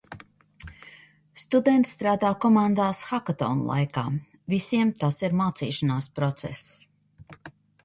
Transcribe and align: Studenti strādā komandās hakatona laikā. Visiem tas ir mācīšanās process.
Studenti 1.41 1.89
strādā 1.89 2.31
komandās 2.45 3.03
hakatona 3.11 3.69
laikā. 3.73 4.05
Visiem 4.55 4.95
tas 5.05 5.23
ir 5.29 5.39
mācīšanās 5.45 6.11
process. 6.19 6.67